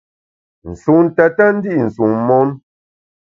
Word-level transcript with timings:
Nsun 0.69 1.05
tata 1.15 1.45
ndi’ 1.55 1.73
nsun 1.85 2.13
mon. 2.27 2.49